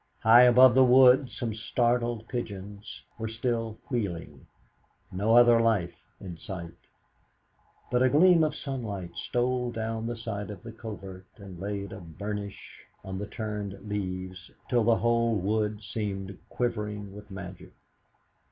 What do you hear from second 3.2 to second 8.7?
still wheeling, no other life in sight; but a gleam of